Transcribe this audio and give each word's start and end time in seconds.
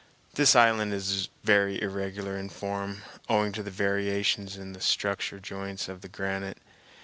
This 0.33 0.55
island 0.55 0.93
is 0.93 1.29
very 1.43 1.79
irregular 1.79 2.35
in 2.35 2.49
form, 2.49 3.03
owing 3.29 3.51
to 3.51 3.61
the 3.61 3.69
variations 3.69 4.57
in 4.57 4.73
the 4.73 4.81
structure 4.81 5.39
joints 5.39 5.87
of 5.87 6.01
the 6.01 6.09
granite. 6.09 6.57